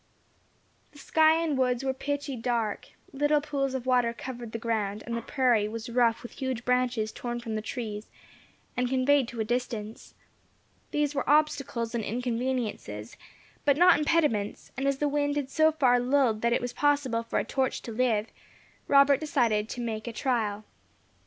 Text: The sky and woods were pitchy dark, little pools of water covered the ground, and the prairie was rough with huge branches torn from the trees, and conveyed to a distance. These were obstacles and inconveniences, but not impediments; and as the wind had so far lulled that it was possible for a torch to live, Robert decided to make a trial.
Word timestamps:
The 0.93 0.97
sky 0.97 1.33
and 1.37 1.55
woods 1.55 1.83
were 1.83 1.93
pitchy 1.93 2.35
dark, 2.35 2.87
little 3.13 3.39
pools 3.39 3.75
of 3.75 3.85
water 3.85 4.13
covered 4.13 4.51
the 4.51 4.57
ground, 4.57 5.03
and 5.05 5.15
the 5.15 5.21
prairie 5.21 5.67
was 5.67 5.91
rough 5.91 6.23
with 6.23 6.31
huge 6.31 6.65
branches 6.65 7.11
torn 7.11 7.39
from 7.39 7.53
the 7.53 7.61
trees, 7.61 8.09
and 8.75 8.89
conveyed 8.89 9.27
to 9.27 9.39
a 9.39 9.43
distance. 9.45 10.15
These 10.89 11.13
were 11.13 11.29
obstacles 11.29 11.93
and 11.93 12.03
inconveniences, 12.03 13.15
but 13.63 13.77
not 13.77 13.99
impediments; 13.99 14.71
and 14.75 14.87
as 14.87 14.97
the 14.97 15.07
wind 15.07 15.35
had 15.35 15.51
so 15.51 15.71
far 15.71 15.99
lulled 15.99 16.41
that 16.41 16.51
it 16.53 16.61
was 16.61 16.73
possible 16.73 17.21
for 17.21 17.37
a 17.37 17.43
torch 17.45 17.83
to 17.83 17.91
live, 17.91 18.25
Robert 18.87 19.19
decided 19.19 19.69
to 19.69 19.81
make 19.81 20.07
a 20.07 20.13
trial. 20.13 20.65